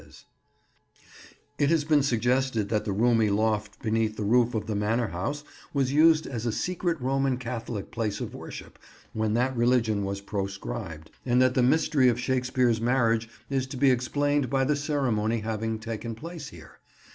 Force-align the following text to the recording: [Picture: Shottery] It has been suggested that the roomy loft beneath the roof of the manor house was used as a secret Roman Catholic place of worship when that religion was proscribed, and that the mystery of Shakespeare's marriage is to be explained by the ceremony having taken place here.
[Picture: 0.01 0.17
Shottery] 0.17 1.39
It 1.59 1.69
has 1.69 1.83
been 1.83 2.01
suggested 2.01 2.69
that 2.69 2.85
the 2.85 2.91
roomy 2.91 3.29
loft 3.29 3.79
beneath 3.83 4.17
the 4.17 4.23
roof 4.23 4.55
of 4.55 4.65
the 4.65 4.73
manor 4.73 5.09
house 5.09 5.43
was 5.75 5.93
used 5.93 6.25
as 6.25 6.47
a 6.47 6.51
secret 6.51 6.99
Roman 6.99 7.37
Catholic 7.37 7.91
place 7.91 8.19
of 8.19 8.33
worship 8.33 8.79
when 9.13 9.35
that 9.35 9.55
religion 9.55 10.03
was 10.03 10.19
proscribed, 10.19 11.11
and 11.23 11.39
that 11.39 11.53
the 11.53 11.61
mystery 11.61 12.09
of 12.09 12.19
Shakespeare's 12.19 12.81
marriage 12.81 13.29
is 13.47 13.67
to 13.67 13.77
be 13.77 13.91
explained 13.91 14.49
by 14.49 14.63
the 14.63 14.75
ceremony 14.75 15.41
having 15.41 15.77
taken 15.77 16.15
place 16.15 16.47
here. 16.49 16.79